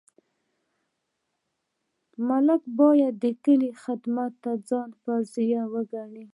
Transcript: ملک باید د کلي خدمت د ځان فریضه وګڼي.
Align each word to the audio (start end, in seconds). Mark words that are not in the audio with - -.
ملک 2.27 2.61
باید 2.79 3.13
د 3.23 3.25
کلي 3.43 3.71
خدمت 3.83 4.31
د 4.43 4.45
ځان 4.67 4.89
فریضه 5.01 5.61
وګڼي. 5.73 6.25